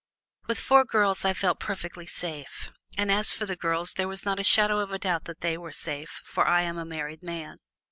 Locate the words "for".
3.33-3.45, 6.25-6.47